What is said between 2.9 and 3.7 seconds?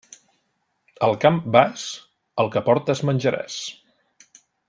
menjaràs.